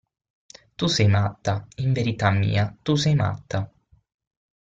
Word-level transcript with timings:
Tu 0.77 0.87
sei 0.89 1.07
matta, 1.07 1.67
in 1.75 1.93
verità 1.93 2.31
mia, 2.31 2.75
tu 2.81 2.95
sei 2.95 3.13
matta! 3.13 3.71